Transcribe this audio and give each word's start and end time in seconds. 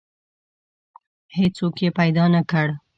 هیڅوک 1.37 1.75
یې 1.83 1.89
پیدا 1.99 2.23
نه 2.35 2.41
کړ. 2.51 2.67